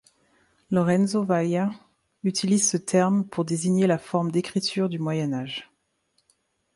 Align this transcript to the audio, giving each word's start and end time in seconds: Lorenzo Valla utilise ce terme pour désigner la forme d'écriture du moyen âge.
Lorenzo 0.71 1.23
Valla 1.23 1.69
utilise 2.23 2.67
ce 2.67 2.77
terme 2.77 3.23
pour 3.23 3.45
désigner 3.45 3.85
la 3.85 3.99
forme 3.99 4.31
d'écriture 4.31 4.89
du 4.89 4.97
moyen 4.97 5.31
âge. 5.31 5.71